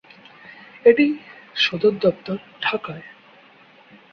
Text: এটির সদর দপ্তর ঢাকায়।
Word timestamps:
এটির 0.85 1.11
সদর 1.55 1.93
দপ্তর 2.01 2.37
ঢাকায়। 2.61 3.05